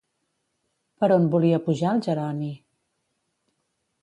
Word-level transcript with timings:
Per 1.03 1.09
on 1.17 1.27
volia 1.35 1.59
pujar 1.67 1.93
el 1.99 2.01
Jeroni? 2.09 2.51